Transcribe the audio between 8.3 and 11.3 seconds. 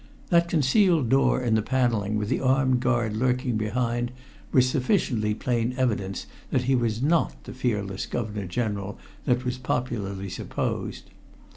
General that was popularly supposed.